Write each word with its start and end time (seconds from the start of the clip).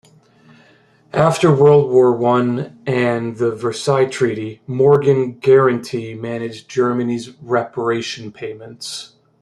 After 1.13 1.53
World 1.55 1.91
War 1.91 2.11
One 2.13 2.81
and 2.87 3.35
the 3.37 3.51
Versailles 3.51 4.05
Treaty, 4.07 4.59
Morgan 4.65 5.37
Guaranty 5.37 6.15
managed 6.15 6.67
Germany's 6.67 7.29
reparation 7.37 8.31
payments. 8.31 9.13